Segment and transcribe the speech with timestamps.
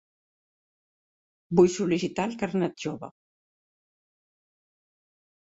[1.59, 3.11] Vull sol·licitar el carnet jove.